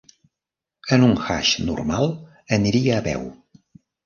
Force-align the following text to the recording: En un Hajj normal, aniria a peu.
En 0.97 1.05
un 1.07 1.13
Hajj 1.25 1.51
normal, 1.67 2.09
aniria 2.59 2.97
a 2.97 3.05
peu. 3.11 3.31